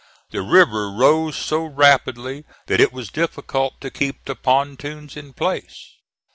The 0.31 0.41
river 0.41 0.89
rose 0.89 1.35
so 1.35 1.63
rapidly 1.63 2.43
that 2.65 2.81
it 2.81 2.91
was 2.91 3.11
difficult 3.11 3.79
to 3.81 3.91
keep 3.91 4.25
the 4.25 4.35
pontoons 4.35 5.15
in 5.15 5.31
place. 5.31 5.93